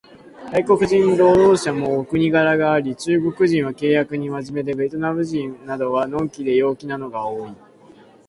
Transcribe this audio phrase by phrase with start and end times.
[0.51, 5.23] 外国人労働者もお国柄があり、中国人は契約に真面目で、ベトナム
[5.67, 7.53] などは呑気で陽気なのが多い